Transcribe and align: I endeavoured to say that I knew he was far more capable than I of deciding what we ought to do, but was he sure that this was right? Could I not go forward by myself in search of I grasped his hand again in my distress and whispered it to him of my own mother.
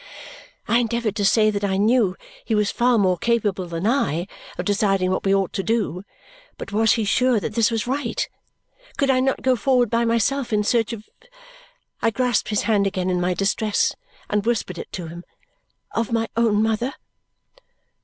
I 0.67 0.79
endeavoured 0.79 1.15
to 1.17 1.23
say 1.25 1.51
that 1.51 1.63
I 1.63 1.77
knew 1.77 2.15
he 2.43 2.55
was 2.55 2.71
far 2.71 2.97
more 2.97 3.19
capable 3.19 3.67
than 3.67 3.85
I 3.85 4.27
of 4.57 4.65
deciding 4.65 5.11
what 5.11 5.23
we 5.23 5.35
ought 5.35 5.53
to 5.53 5.61
do, 5.61 6.05
but 6.57 6.71
was 6.71 6.93
he 6.93 7.03
sure 7.05 7.39
that 7.39 7.53
this 7.53 7.69
was 7.69 7.85
right? 7.85 8.27
Could 8.97 9.11
I 9.11 9.19
not 9.19 9.43
go 9.43 9.55
forward 9.55 9.91
by 9.91 10.03
myself 10.05 10.51
in 10.51 10.63
search 10.63 10.91
of 10.91 11.07
I 12.01 12.09
grasped 12.09 12.49
his 12.49 12.63
hand 12.63 12.87
again 12.87 13.11
in 13.11 13.21
my 13.21 13.35
distress 13.35 13.95
and 14.27 14.43
whispered 14.43 14.79
it 14.79 14.91
to 14.93 15.05
him 15.05 15.23
of 15.93 16.11
my 16.11 16.27
own 16.35 16.63
mother. 16.63 16.95